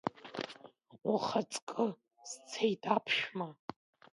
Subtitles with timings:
[1.11, 1.85] Ухаҵкы
[2.29, 3.47] сцеит, аԥшәма!